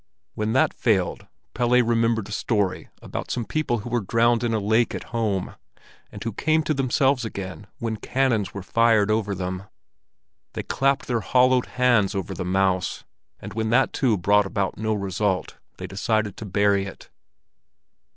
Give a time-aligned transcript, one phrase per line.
[0.33, 4.57] When that failed, Pelle remembered a story about some people who were drowned in a
[4.59, 5.53] lake at home,
[6.11, 9.65] and who came to themselves again when cannons were fired over them.
[10.53, 13.03] They clapped their hollowed hands over the mouse,
[13.39, 17.11] and when that too brought about no result, they decided to bury it.